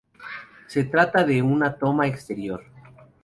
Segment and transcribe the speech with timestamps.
[0.65, 2.63] Se trata de una toma exterior.